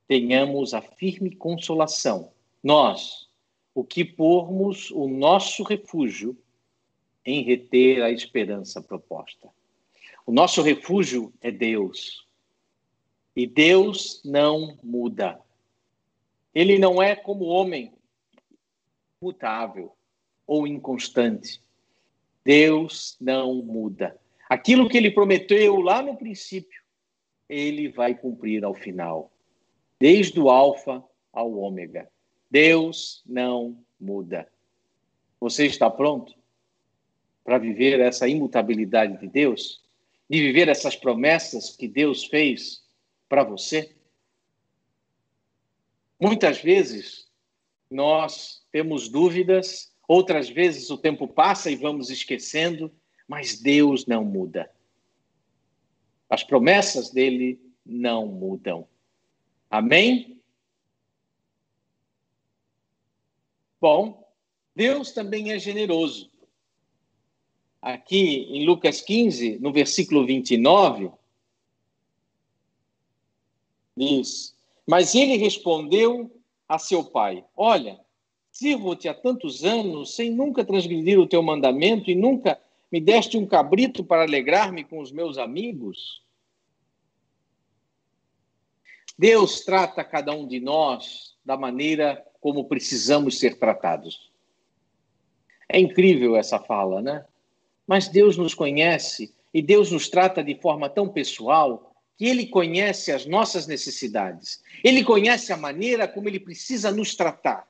tenhamos 0.07 0.75
a 0.75 0.83
firme 0.83 1.35
consolação. 1.35 2.31
Nós, 2.63 3.29
o 3.75 3.83
que 3.83 4.05
pormos 4.05 4.91
o 4.91 5.09
nosso 5.09 5.63
refúgio 5.63 6.37
em 7.25 7.43
reter 7.43 8.03
a 8.03 8.11
esperança 8.11 8.83
proposta. 8.83 9.49
O 10.27 10.33
nosso 10.33 10.63
refúgio 10.63 11.33
é 11.41 11.51
Deus. 11.51 12.27
E 13.37 13.47
Deus 13.47 14.23
não 14.25 14.79
muda. 14.83 15.41
Ele 16.55 16.79
não 16.79 17.03
é 17.03 17.15
como 17.15 17.45
o 17.45 17.49
homem, 17.49 17.93
mutável 19.21 19.95
ou 20.47 20.67
inconstante. 20.67 21.61
Deus 22.45 23.17
não 23.21 23.57
muda. 23.57 24.19
Aquilo 24.49 24.89
que 24.89 24.97
ele 24.97 25.11
prometeu 25.11 25.81
lá 25.81 26.01
no 26.01 26.17
princípio, 26.17 26.83
ele 27.49 27.89
vai 27.89 28.15
cumprir 28.15 28.65
ao 28.65 28.75
final. 28.75 29.33
Desde 29.99 30.39
o 30.41 30.49
Alfa 30.49 31.03
ao 31.33 31.53
Ômega. 31.53 32.09
Deus 32.51 33.23
não 33.27 33.77
muda. 34.01 34.49
Você 35.41 35.67
está 35.67 35.91
pronto 35.91 36.35
para 37.43 37.59
viver 37.59 38.01
essa 38.01 38.29
imutabilidade 38.29 39.19
de 39.19 39.29
Deus? 39.29 39.84
De 40.29 40.41
viver 40.41 40.69
essas 40.69 40.97
promessas 40.97 41.77
que 41.77 41.87
Deus 41.87 42.25
fez 42.25 42.85
para 43.29 43.45
você? 43.45 43.95
Muitas 46.21 46.61
vezes 46.61 47.29
nós 47.91 48.67
temos 48.73 49.09
dúvidas, 49.09 49.93
outras 50.09 50.49
vezes 50.49 50.91
o 50.91 50.99
tempo 50.99 51.29
passa 51.29 51.71
e 51.71 51.77
vamos 51.77 52.11
esquecendo, 52.11 52.93
mas 53.29 53.61
Deus 53.61 54.07
não 54.07 54.25
muda. 54.25 54.71
As 56.29 56.43
promessas 56.43 57.11
dele 57.11 57.61
não 57.85 58.27
mudam. 58.27 58.89
Amém? 59.71 60.43
Bom, 63.81 64.33
Deus 64.75 65.13
também 65.13 65.53
é 65.53 65.59
generoso 65.59 66.34
aqui 67.85 68.49
em 68.51 68.65
Lucas 68.65 69.03
15, 69.03 69.59
no 69.59 69.71
versículo 69.71 70.25
29, 70.25 71.11
diz: 73.95 74.57
Mas 74.87 75.15
ele 75.15 75.37
respondeu 75.37 76.35
a 76.67 76.79
seu 76.79 77.05
pai: 77.05 77.45
Olha, 77.55 78.01
sirvo-te 78.51 79.07
há 79.07 79.13
tantos 79.13 79.65
anos 79.65 80.17
sem 80.17 80.31
nunca 80.31 80.65
transgredir 80.65 81.21
o 81.21 81.27
teu 81.27 81.43
mandamento 81.43 82.11
e 82.11 82.15
nunca 82.15 82.59
me 82.91 83.01
deste 83.01 83.37
um 83.37 83.47
cabrito 83.47 84.03
para 84.03 84.23
alegrar-me 84.23 84.83
com 84.83 85.01
os 85.01 85.13
meus 85.13 85.37
amigos. 85.37 86.23
Deus 89.19 89.61
trata 89.61 90.03
cada 90.03 90.33
um 90.33 90.47
de 90.49 90.59
nós 90.59 91.37
da 91.45 91.57
maneira 91.57 92.25
como 92.41 92.65
precisamos 92.65 93.39
ser 93.39 93.59
tratados. 93.59 94.33
É 95.69 95.79
incrível 95.79 96.35
essa 96.35 96.59
fala, 96.59 97.01
né? 97.03 97.25
Mas 97.87 98.09
Deus 98.09 98.37
nos 98.37 98.55
conhece 98.55 99.35
e 99.53 99.61
Deus 99.63 99.91
nos 99.91 100.09
trata 100.09 100.43
de 100.43 100.55
forma 100.61 100.89
tão 100.89 101.09
pessoal 101.09 101.95
que 102.17 102.27
Ele 102.27 102.47
conhece 102.47 103.13
as 103.13 103.27
nossas 103.27 103.67
necessidades. 103.67 104.63
Ele 104.83 105.05
conhece 105.05 105.53
a 105.53 105.57
maneira 105.57 106.09
como 106.09 106.29
Ele 106.29 106.41
precisa 106.41 106.91
nos 106.91 107.15
tratar. 107.15 107.69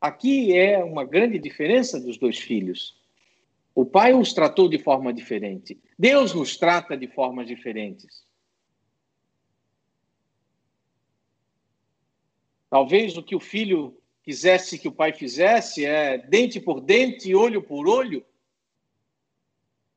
Aqui 0.00 0.56
é 0.56 0.82
uma 0.82 1.04
grande 1.04 1.38
diferença 1.38 2.00
dos 2.00 2.18
dois 2.18 2.38
filhos. 2.38 3.00
O 3.74 3.86
pai 3.86 4.12
os 4.12 4.32
tratou 4.32 4.68
de 4.68 4.78
forma 4.78 5.12
diferente. 5.12 5.80
Deus 5.98 6.34
nos 6.34 6.56
trata 6.56 6.96
de 6.96 7.06
formas 7.06 7.46
diferentes. 7.46 8.24
Talvez 12.68 13.16
o 13.16 13.22
que 13.22 13.36
o 13.36 13.40
filho 13.40 13.96
quisesse 14.22 14.78
que 14.78 14.88
o 14.88 14.92
pai 14.92 15.12
fizesse 15.12 15.84
é 15.84 16.16
dente 16.16 16.60
por 16.60 16.80
dente, 16.80 17.34
olho 17.34 17.62
por 17.62 17.88
olho, 17.88 18.24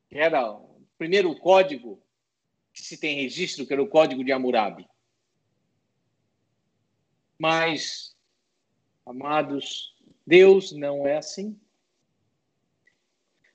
que 0.10 0.18
era 0.18 0.52
o 0.52 0.82
primeiro 0.98 1.36
código 1.36 2.02
que 2.74 2.82
se 2.82 2.98
tem 2.98 3.22
registro, 3.22 3.66
que 3.66 3.74
era 3.74 3.82
o 3.82 3.88
código 3.88 4.24
de 4.24 4.32
Hammurabi. 4.32 4.88
Mas, 7.38 8.16
amados, 9.06 9.96
Deus 10.26 10.72
não 10.72 11.06
é 11.06 11.18
assim. 11.18 11.60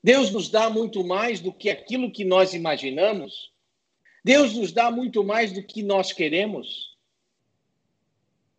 Deus 0.02 0.30
nos 0.30 0.48
dá 0.48 0.70
muito 0.70 1.04
mais 1.04 1.40
do 1.40 1.52
que 1.52 1.68
aquilo 1.68 2.10
que 2.10 2.24
nós 2.24 2.54
imaginamos. 2.54 3.52
Deus 4.24 4.54
nos 4.54 4.72
dá 4.72 4.90
muito 4.90 5.22
mais 5.22 5.52
do 5.52 5.62
que 5.62 5.82
nós 5.82 6.12
queremos. 6.12 6.89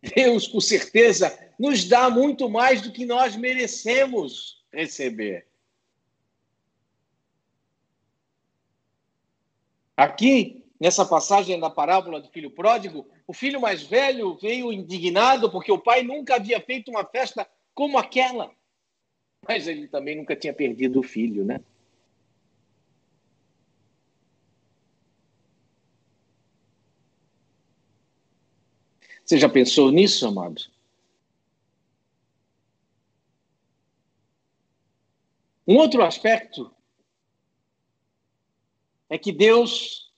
Deus, 0.02 0.48
com 0.48 0.60
certeza, 0.60 1.38
nos 1.58 1.84
dá 1.84 2.10
muito 2.10 2.48
mais 2.50 2.82
do 2.82 2.90
que 2.90 3.06
nós 3.06 3.36
merecemos 3.36 4.64
receber. 4.72 5.46
Aqui, 9.96 10.64
nessa 10.80 11.04
passagem 11.06 11.60
da 11.60 11.70
parábola 11.70 12.20
do 12.20 12.28
filho 12.28 12.50
pródigo, 12.50 13.08
o 13.26 13.32
filho 13.32 13.60
mais 13.60 13.82
velho 13.82 14.34
veio 14.34 14.72
indignado 14.72 15.50
porque 15.50 15.70
o 15.70 15.78
pai 15.78 16.02
nunca 16.02 16.34
havia 16.34 16.60
feito 16.60 16.90
uma 16.90 17.04
festa 17.04 17.48
como 17.72 17.96
aquela. 17.96 18.50
Mas 19.46 19.68
ele 19.68 19.86
também 19.86 20.16
nunca 20.16 20.34
tinha 20.34 20.52
perdido 20.52 20.98
o 20.98 21.04
filho, 21.04 21.44
né? 21.44 21.60
Você 29.24 29.38
já 29.38 29.48
pensou 29.48 29.90
nisso, 29.90 30.26
amado? 30.26 30.62
Um 35.66 35.76
outro 35.76 36.02
aspecto 36.02 36.74
é 39.08 39.16
que 39.16 39.32
Deus 39.32 40.12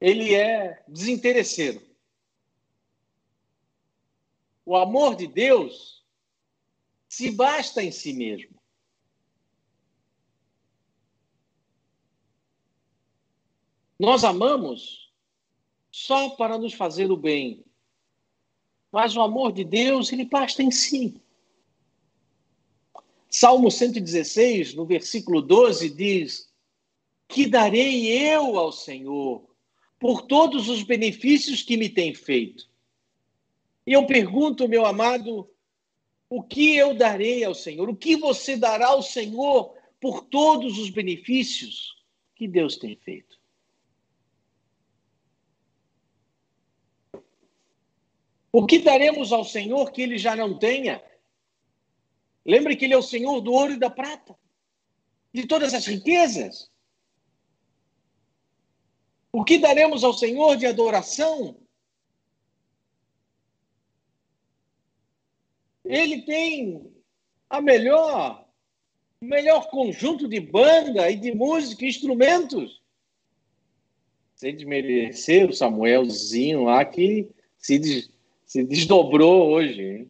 ele 0.00 0.34
é 0.34 0.84
desinteresseiro. 0.86 1.82
O 4.64 4.76
amor 4.76 5.16
de 5.16 5.26
Deus 5.26 6.04
se 7.08 7.30
basta 7.30 7.82
em 7.82 7.90
si 7.90 8.12
mesmo. 8.12 8.60
Nós 13.98 14.24
amamos 14.24 15.05
só 15.96 16.28
para 16.28 16.58
nos 16.58 16.74
fazer 16.74 17.10
o 17.10 17.16
bem. 17.16 17.64
Mas 18.92 19.16
o 19.16 19.22
amor 19.22 19.50
de 19.50 19.64
Deus, 19.64 20.12
ele 20.12 20.26
basta 20.26 20.62
em 20.62 20.70
si. 20.70 21.18
Salmo 23.30 23.70
116, 23.70 24.74
no 24.74 24.84
versículo 24.84 25.40
12, 25.40 25.88
diz: 25.88 26.52
Que 27.26 27.46
darei 27.46 28.08
eu 28.08 28.58
ao 28.58 28.72
Senhor 28.72 29.48
por 29.98 30.26
todos 30.26 30.68
os 30.68 30.82
benefícios 30.82 31.62
que 31.62 31.78
me 31.78 31.88
tem 31.88 32.14
feito? 32.14 32.68
E 33.86 33.94
eu 33.94 34.04
pergunto, 34.04 34.68
meu 34.68 34.84
amado, 34.84 35.48
o 36.28 36.42
que 36.42 36.76
eu 36.76 36.94
darei 36.94 37.42
ao 37.42 37.54
Senhor? 37.54 37.88
O 37.88 37.96
que 37.96 38.16
você 38.16 38.54
dará 38.54 38.88
ao 38.88 39.02
Senhor 39.02 39.74
por 39.98 40.26
todos 40.26 40.78
os 40.78 40.90
benefícios 40.90 41.96
que 42.34 42.46
Deus 42.46 42.76
tem 42.76 42.96
feito? 42.96 43.45
O 48.58 48.64
que 48.64 48.78
daremos 48.78 49.34
ao 49.34 49.44
Senhor 49.44 49.92
que 49.92 50.00
ele 50.00 50.16
já 50.16 50.34
não 50.34 50.58
tenha? 50.58 51.04
Lembre 52.42 52.74
que 52.74 52.86
ele 52.86 52.94
é 52.94 52.96
o 52.96 53.02
Senhor 53.02 53.42
do 53.42 53.52
ouro 53.52 53.74
e 53.74 53.78
da 53.78 53.90
prata, 53.90 54.34
de 55.30 55.46
todas 55.46 55.74
as 55.74 55.84
riquezas. 55.84 56.70
O 59.30 59.44
que 59.44 59.58
daremos 59.58 60.02
ao 60.02 60.14
Senhor 60.14 60.56
de 60.56 60.64
adoração? 60.64 61.60
Ele 65.84 66.22
tem 66.22 66.90
a 67.50 67.60
melhor, 67.60 68.48
o 69.20 69.26
melhor 69.26 69.68
conjunto 69.68 70.26
de 70.26 70.40
banda 70.40 71.10
e 71.10 71.16
de 71.16 71.34
música 71.34 71.84
e 71.84 71.88
instrumentos. 71.88 72.82
Sem 74.34 74.56
desmerecer 74.56 75.46
o 75.46 75.52
Samuelzinho 75.52 76.64
lá 76.64 76.86
que 76.86 77.28
se 77.58 78.15
se 78.46 78.62
desdobrou 78.62 79.50
hoje. 79.50 80.08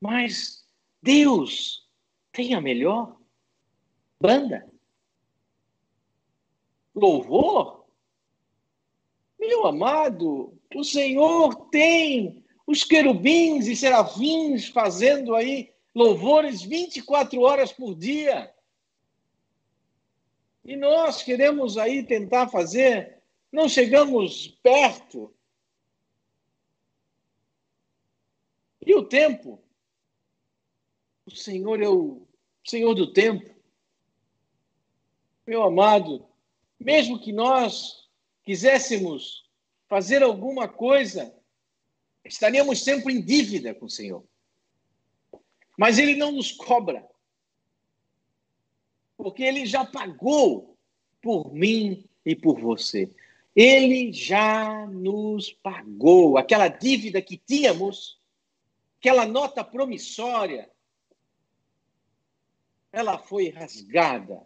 Mas 0.00 0.68
Deus 1.02 1.88
tem 2.30 2.54
a 2.54 2.60
melhor 2.60 3.18
banda. 4.20 4.70
Louvor? 6.94 7.86
Meu 9.38 9.66
amado, 9.66 10.56
o 10.74 10.84
Senhor 10.84 11.68
tem 11.70 12.44
os 12.66 12.84
querubins 12.84 13.66
e 13.66 13.74
serafins 13.74 14.68
fazendo 14.68 15.34
aí 15.34 15.72
louvores 15.94 16.62
24 16.62 17.40
horas 17.40 17.72
por 17.72 17.94
dia. 17.94 18.52
E 20.64 20.76
nós 20.76 21.22
queremos 21.22 21.76
aí 21.76 22.02
tentar 22.02 22.48
fazer 22.48 23.13
não 23.54 23.68
chegamos 23.68 24.48
perto. 24.64 25.32
E 28.84 28.92
o 28.96 29.04
tempo? 29.04 29.62
O 31.24 31.30
Senhor 31.30 31.80
é 31.80 31.88
o 31.88 32.26
Senhor 32.66 32.94
do 32.94 33.12
tempo. 33.12 33.54
Meu 35.46 35.62
amado, 35.62 36.26
mesmo 36.80 37.20
que 37.20 37.32
nós 37.32 38.08
quiséssemos 38.42 39.48
fazer 39.86 40.24
alguma 40.24 40.66
coisa, 40.66 41.32
estaríamos 42.24 42.82
sempre 42.82 43.14
em 43.14 43.24
dívida 43.24 43.72
com 43.72 43.86
o 43.86 43.90
Senhor. 43.90 44.24
Mas 45.78 45.98
Ele 45.98 46.16
não 46.16 46.32
nos 46.32 46.50
cobra, 46.50 47.08
porque 49.16 49.44
Ele 49.44 49.64
já 49.64 49.84
pagou 49.84 50.76
por 51.22 51.54
mim 51.54 52.04
e 52.26 52.34
por 52.34 52.58
você. 52.58 53.14
Ele 53.54 54.12
já 54.12 54.86
nos 54.86 55.50
pagou 55.50 56.36
aquela 56.36 56.68
dívida 56.68 57.22
que 57.22 57.36
tínhamos, 57.36 58.20
aquela 58.98 59.24
nota 59.26 59.62
promissória. 59.62 60.68
Ela 62.90 63.18
foi 63.18 63.50
rasgada. 63.50 64.42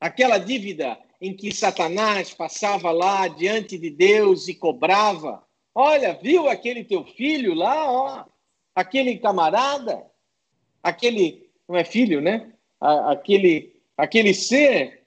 Aquela 0.00 0.38
dívida 0.38 0.98
em 1.20 1.36
que 1.36 1.54
Satanás 1.54 2.32
passava 2.32 2.90
lá 2.90 3.28
diante 3.28 3.78
de 3.78 3.90
Deus 3.90 4.48
e 4.48 4.54
cobrava. 4.54 5.46
Olha, 5.74 6.14
viu 6.14 6.48
aquele 6.48 6.84
teu 6.84 7.04
filho 7.04 7.54
lá, 7.54 7.90
ó, 7.90 8.24
aquele 8.74 9.18
camarada, 9.18 10.04
aquele 10.82 11.50
não 11.68 11.76
é 11.76 11.84
filho, 11.84 12.20
né? 12.20 12.52
Aquele 12.80 13.80
aquele 13.96 14.34
ser, 14.34 15.06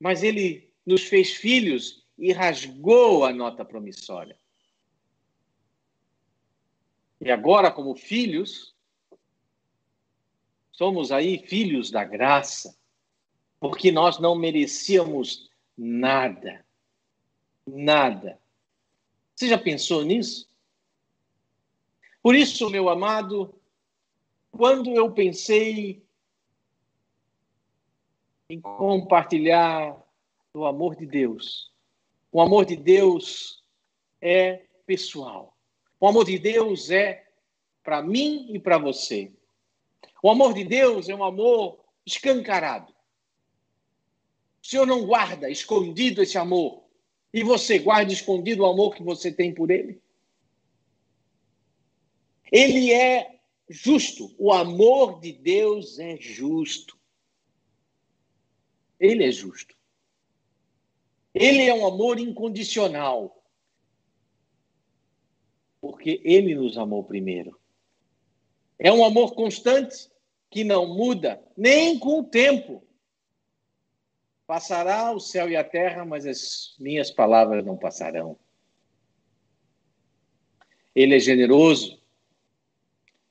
mas 0.00 0.22
ele 0.22 0.73
nos 0.84 1.04
fez 1.04 1.32
filhos 1.32 2.04
e 2.18 2.32
rasgou 2.32 3.24
a 3.24 3.32
nota 3.32 3.64
promissória. 3.64 4.38
E 7.20 7.30
agora, 7.30 7.70
como 7.70 7.94
filhos, 7.94 8.74
somos 10.72 11.10
aí 11.10 11.38
filhos 11.38 11.90
da 11.90 12.04
graça, 12.04 12.76
porque 13.58 13.90
nós 13.90 14.18
não 14.18 14.34
merecíamos 14.34 15.50
nada. 15.76 16.64
Nada. 17.66 18.38
Você 19.34 19.48
já 19.48 19.58
pensou 19.58 20.04
nisso? 20.04 20.48
Por 22.22 22.34
isso, 22.34 22.68
meu 22.70 22.88
amado, 22.88 23.54
quando 24.50 24.90
eu 24.90 25.10
pensei 25.12 26.04
em 28.48 28.60
compartilhar 28.60 30.03
do 30.54 30.64
amor 30.64 30.94
de 30.94 31.04
Deus. 31.04 31.72
O 32.30 32.40
amor 32.40 32.64
de 32.64 32.76
Deus 32.76 33.64
é 34.20 34.62
pessoal. 34.86 35.58
O 35.98 36.06
amor 36.06 36.24
de 36.24 36.38
Deus 36.38 36.90
é 36.90 37.26
para 37.82 38.00
mim 38.00 38.46
e 38.54 38.58
para 38.60 38.78
você. 38.78 39.32
O 40.22 40.30
amor 40.30 40.54
de 40.54 40.64
Deus 40.64 41.08
é 41.08 41.14
um 41.14 41.24
amor 41.24 41.84
escancarado. 42.06 42.92
O 44.62 44.66
Senhor 44.66 44.86
não 44.86 45.04
guarda 45.04 45.50
escondido 45.50 46.22
esse 46.22 46.38
amor. 46.38 46.84
E 47.32 47.42
você 47.42 47.80
guarda 47.80 48.12
escondido 48.12 48.62
o 48.62 48.66
amor 48.66 48.94
que 48.94 49.02
você 49.02 49.32
tem 49.32 49.52
por 49.52 49.72
Ele? 49.72 50.00
Ele 52.50 52.92
é 52.92 53.40
justo. 53.68 54.32
O 54.38 54.52
amor 54.52 55.18
de 55.18 55.32
Deus 55.32 55.98
é 55.98 56.16
justo. 56.16 56.96
Ele 59.00 59.24
é 59.24 59.32
justo. 59.32 59.74
Ele 61.34 61.62
é 61.62 61.74
um 61.74 61.86
amor 61.86 62.20
incondicional. 62.20 63.42
Porque 65.80 66.20
ele 66.24 66.54
nos 66.54 66.78
amou 66.78 67.02
primeiro. 67.02 67.58
É 68.78 68.92
um 68.92 69.04
amor 69.04 69.34
constante 69.34 70.10
que 70.50 70.62
não 70.62 70.86
muda 70.86 71.42
nem 71.56 71.98
com 71.98 72.20
o 72.20 72.24
tempo. 72.24 72.82
Passará 74.46 75.10
o 75.10 75.20
céu 75.20 75.50
e 75.50 75.56
a 75.56 75.64
terra, 75.64 76.04
mas 76.04 76.26
as 76.26 76.76
minhas 76.78 77.10
palavras 77.10 77.64
não 77.64 77.76
passarão. 77.76 78.38
Ele 80.94 81.16
é 81.16 81.18
generoso 81.18 82.00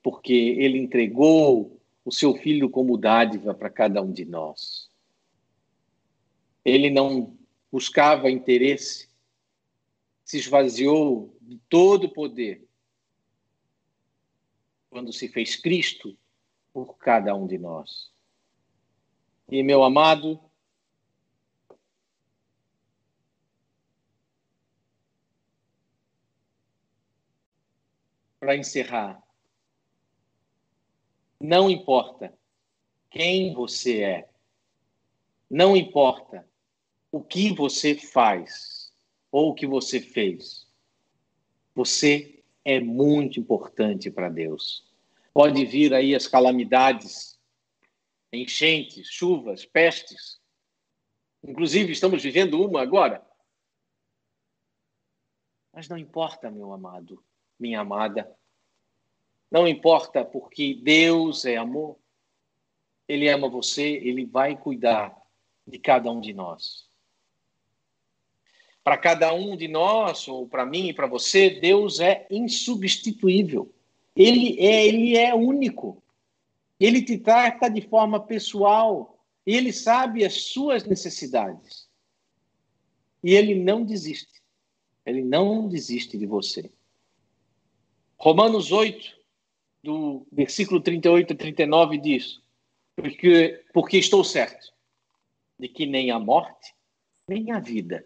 porque 0.02 0.34
ele 0.34 0.78
entregou 0.78 1.80
o 2.04 2.12
seu 2.12 2.36
filho 2.36 2.70
como 2.70 2.98
dádiva 2.98 3.54
para 3.54 3.70
cada 3.70 4.02
um 4.02 4.12
de 4.12 4.26
nós. 4.26 4.89
Ele 6.66 6.89
não 6.89 7.38
buscava 7.74 8.30
interesse, 8.30 9.10
se 10.24 10.38
esvaziou 10.38 11.36
de 11.42 11.58
todo 11.68 12.04
o 12.04 12.14
poder 12.14 12.70
quando 14.92 15.12
se 15.12 15.28
fez 15.28 15.56
Cristo 15.56 16.16
por 16.72 16.96
cada 17.00 17.34
um 17.34 17.48
de 17.48 17.58
nós. 17.58 18.14
E, 19.50 19.64
meu 19.64 19.84
amado, 19.84 20.40
para 28.40 28.56
encerrar, 28.56 29.20
não 31.42 31.72
importa 31.72 32.38
quem 33.10 33.52
você 33.52 34.04
é, 34.04 34.30
não 35.50 35.76
importa 35.76 36.48
o 37.13 37.23
que 37.23 37.54
você 37.54 37.93
faz 37.93 38.91
ou 39.32 39.52
o 39.52 39.54
que 39.54 39.67
você 39.67 39.99
fez, 39.99 40.67
você 41.76 42.43
é 42.65 42.80
muito 42.80 43.39
importante 43.39 44.10
para 44.10 44.30
Deus. 44.30 44.84
Pode 45.32 45.63
vir 45.63 45.93
aí 45.93 46.15
as 46.15 46.28
calamidades, 46.28 47.39
enchentes, 48.32 49.08
chuvas, 49.12 49.63
pestes. 49.63 50.41
Inclusive, 51.43 51.91
estamos 51.91 52.23
vivendo 52.23 52.60
uma 52.60 52.82
agora. 52.82 53.23
Mas 55.71 55.88
não 55.88 55.99
importa, 55.99 56.49
meu 56.49 56.73
amado, 56.73 57.23
minha 57.60 57.82
amada. 57.82 58.36
Não 59.52 59.67
importa, 59.67 60.26
porque 60.26 60.73
Deus 60.73 61.45
é 61.45 61.58
amor. 61.58 61.95
Ele 63.08 63.30
ama 63.30 63.47
você, 63.47 63.84
ele 63.84 64.26
vai 64.26 64.58
cuidar 64.58 65.15
de 65.67 65.78
cada 65.78 66.10
um 66.10 66.19
de 66.19 66.34
nós. 66.34 66.91
Para 68.84 68.98
cada 68.98 69.34
um 69.34 69.56
de 69.56 69.67
nós, 69.67 70.28
ou 70.28 70.48
para 70.48 70.65
mim 70.65 70.89
e 70.89 70.93
para 70.93 71.08
você, 71.08 71.50
Deus 71.50 72.00
é 72.00 72.28
insubstituível. 72.30 73.74
Ele 74.15 74.60
é, 74.60 74.86
ele 74.86 75.17
é 75.17 75.34
único. 75.34 76.04
Ele 76.80 77.02
te 77.02 77.17
trata 77.17 77.69
de 77.69 77.82
forma 77.82 78.19
pessoal. 78.19 79.17
Ele 79.46 79.72
sabe 79.72 80.26
as 80.26 80.34
suas 80.34 80.84
necessidades. 80.84 81.88
E 83.24 83.34
ele 83.34 83.56
não 83.56 83.86
desiste. 83.86 84.41
Ele 85.06 85.24
não 85.24 85.67
desiste 85.67 86.17
de 86.17 86.26
você. 86.26 86.69
Romanos 88.17 88.72
8, 88.72 89.17
do 89.84 90.26
versículo 90.32 90.80
38 90.80 91.34
a 91.34 91.36
39 91.36 91.98
diz: 91.98 92.41
porque, 92.96 93.63
porque 93.74 93.98
estou 93.98 94.24
certo 94.24 94.74
de 95.60 95.67
que 95.67 95.86
nem 95.86 96.12
a 96.12 96.19
morte, 96.19 96.74
nem 97.28 97.52
a 97.52 97.60
vida, 97.60 98.06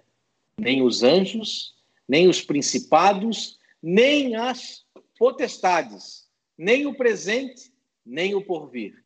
nem 0.60 0.82
os 0.82 1.04
anjos, 1.04 1.76
nem 2.08 2.28
os 2.28 2.41
principados, 2.41 3.58
nem 3.82 4.36
as 4.36 4.86
potestades, 5.17 6.28
nem 6.58 6.86
o 6.86 6.96
presente, 6.96 7.72
nem 8.06 8.34
o 8.34 8.43
porvir, 8.43 9.04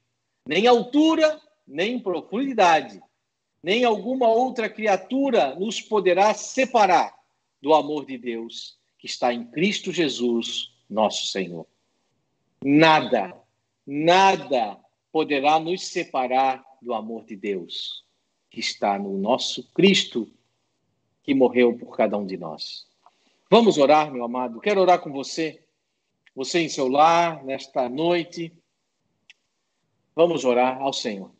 nem 0.47 0.67
altura, 0.67 1.41
nem 1.67 1.99
profundidade, 1.99 3.01
nem 3.63 3.83
alguma 3.83 4.27
outra 4.27 4.69
criatura 4.69 5.55
nos 5.55 5.81
poderá 5.81 6.33
separar 6.33 7.13
do 7.61 7.73
amor 7.73 8.05
de 8.05 8.17
Deus 8.17 8.77
que 8.97 9.05
está 9.05 9.33
em 9.33 9.45
Cristo 9.45 9.91
Jesus, 9.91 10.71
nosso 10.89 11.27
Senhor. 11.27 11.65
Nada, 12.63 13.35
nada 13.85 14.79
poderá 15.11 15.59
nos 15.59 15.87
separar 15.87 16.63
do 16.81 16.93
amor 16.93 17.25
de 17.25 17.35
Deus 17.35 18.03
que 18.49 18.59
está 18.59 18.99
no 18.99 19.17
nosso 19.17 19.63
Cristo 19.73 20.31
que 21.23 21.33
morreu 21.33 21.77
por 21.77 21.95
cada 21.95 22.17
um 22.17 22.25
de 22.25 22.37
nós. 22.37 22.87
Vamos 23.49 23.77
orar, 23.77 24.11
meu 24.11 24.23
amado. 24.23 24.61
Quero 24.61 24.81
orar 24.81 24.99
com 25.01 25.11
você, 25.11 25.63
você 26.35 26.59
em 26.59 26.69
seu 26.69 26.87
lar, 26.87 27.43
nesta 27.43 27.89
noite. 27.89 28.53
Vamos 30.15 30.45
orar 30.45 30.81
ao 30.81 30.93
Senhor. 30.93 31.31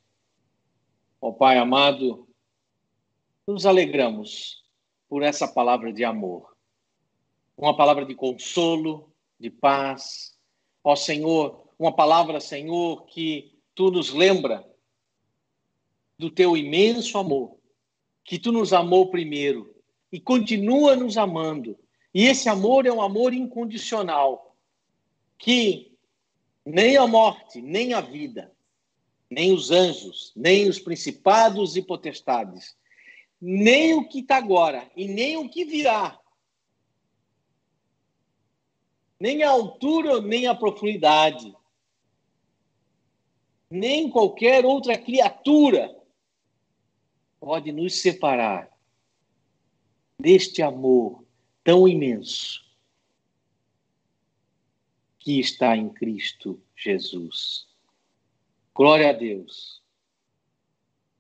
Ó 1.22 1.30
oh, 1.30 1.34
Pai 1.34 1.58
amado, 1.58 2.28
nos 3.48 3.65
alegramos 3.65 4.63
por 5.08 5.24
essa 5.24 5.48
palavra 5.48 5.94
de 5.94 6.04
amor, 6.04 6.56
uma 7.56 7.76
palavra 7.76 8.06
de 8.06 8.15
consolo, 8.15 9.12
de 9.39 9.50
paz. 9.50 10.38
Ó 10.84 10.94
oh, 10.94 10.96
Senhor, 10.96 11.67
uma 11.78 11.96
palavra, 11.96 12.39
Senhor, 12.39 13.06
que 13.06 13.58
tu 13.76 13.91
nos 13.91 14.12
lembra 14.12 14.67
do 16.17 16.30
teu 16.30 16.56
imenso 16.58 17.17
amor, 17.17 17.58
que 18.24 18.40
tu 18.40 18.52
nos 18.52 18.74
amou 18.74 19.10
primeiro 19.10 19.76
e 20.12 20.20
continua 20.20 20.96
nos 20.96 21.18
amando. 21.18 21.78
E 22.14 22.26
esse 22.26 22.50
amor 22.50 22.86
é 22.86 22.92
um 22.92 23.02
amor 23.02 23.34
incondicional, 23.34 24.56
que 25.38 25.92
nem 26.66 26.98
a 26.98 27.08
morte, 27.08 27.62
nem 27.62 27.94
a 27.94 28.02
vida, 28.02 28.52
nem 29.30 29.54
os 29.54 29.72
anjos, 29.72 30.32
nem 30.36 30.68
os 30.68 30.80
principados 30.80 31.76
e 31.76 31.82
potestades, 31.82 32.76
nem 33.40 33.94
o 33.94 34.08
que 34.08 34.20
está 34.20 34.38
agora 34.38 34.90
e 34.96 35.08
nem 35.08 35.38
o 35.38 35.50
que 35.50 35.66
virá, 35.66 36.20
nem 39.20 39.44
a 39.44 39.50
altura, 39.50 40.20
nem 40.20 40.48
a 40.48 40.56
profundidade, 40.56 41.56
nem 43.70 44.10
qualquer 44.10 44.66
outra 44.66 44.98
criatura 44.98 45.96
pode 47.41 47.71
nos 47.71 47.99
separar 47.99 48.71
deste 50.19 50.62
amor 50.62 51.25
tão 51.63 51.88
imenso 51.88 52.63
que 55.17 55.39
está 55.39 55.75
em 55.75 55.89
Cristo 55.89 56.62
Jesus. 56.75 57.67
Glória 58.75 59.10
a 59.10 59.13
Deus. 59.13 59.82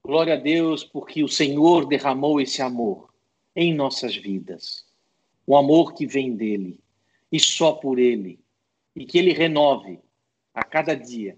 Glória 0.03 0.35
a 0.35 0.37
Deus, 0.37 0.83
porque 0.83 1.23
o 1.23 1.27
Senhor 1.27 1.87
derramou 1.87 2.39
esse 2.39 2.61
amor 2.61 3.11
em 3.55 3.73
nossas 3.73 4.15
vidas. 4.15 4.85
O 5.45 5.57
amor 5.57 5.95
que 5.95 6.05
vem 6.05 6.35
dele 6.35 6.79
e 7.31 7.39
só 7.39 7.73
por 7.73 7.97
ele. 7.97 8.39
E 8.95 9.05
que 9.05 9.17
ele 9.17 9.33
renove 9.33 9.99
a 10.53 10.63
cada 10.63 10.95
dia 10.95 11.37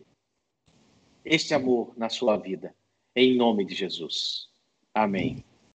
este 1.23 1.53
amor 1.53 1.93
na 1.97 2.09
sua 2.09 2.35
vida. 2.35 2.75
Em 3.15 3.35
nome 3.35 3.63
de 3.63 3.75
Jesus. 3.75 4.52
Amém. 4.95 5.43